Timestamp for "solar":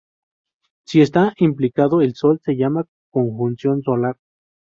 3.83-4.17